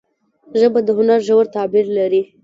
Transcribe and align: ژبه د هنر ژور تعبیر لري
ژبه 0.59 0.79
د 0.87 0.89
هنر 0.97 1.19
ژور 1.27 1.45
تعبیر 1.55 1.85
لري 1.97 2.21